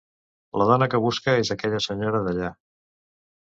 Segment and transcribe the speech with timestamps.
[0.61, 2.53] La dona que busca és aquella senyora d'allà.